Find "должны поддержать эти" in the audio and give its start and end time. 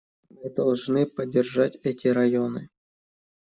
0.49-2.07